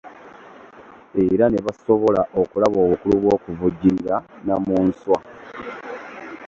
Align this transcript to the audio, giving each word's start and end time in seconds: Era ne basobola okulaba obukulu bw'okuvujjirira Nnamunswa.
Era 1.25 1.45
ne 1.49 1.59
basobola 1.67 2.21
okulaba 2.41 2.77
obukulu 2.85 3.15
bw'okuvujjirira 3.23 4.15
Nnamunswa. 4.41 5.17